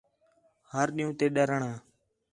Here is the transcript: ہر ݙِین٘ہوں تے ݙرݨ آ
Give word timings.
ہر 0.71 0.87
ݙِین٘ہوں 0.95 1.15
تے 1.19 1.25
ݙرݨ 1.35 1.61
آ 1.71 1.73